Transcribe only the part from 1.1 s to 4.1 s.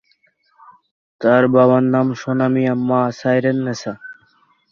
তাঁর বাবার নাম সোনা মিয়া, মা সাইরননেছা।